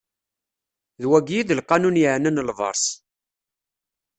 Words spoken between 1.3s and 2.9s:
i d lqanun yeɛnan lberṣ.